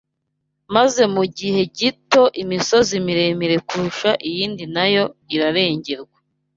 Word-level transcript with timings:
maze 0.75 1.01
mu 1.15 1.23
gihe 1.37 1.61
gito 1.77 2.23
imisozi 2.43 2.93
miremire 3.05 3.55
kurusha 3.67 4.11
iyindi 4.29 4.65
na 4.75 4.85
yo 4.93 5.03
irarengerwa 5.33 6.17